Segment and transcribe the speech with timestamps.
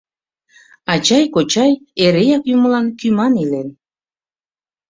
[0.93, 1.71] Ачай-кочай
[2.05, 3.69] эреак юмылан кӱман илен.